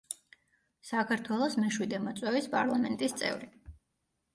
[0.93, 3.57] საქართველოს მეშვიდე მოწვევის პარლამენტის წევრი.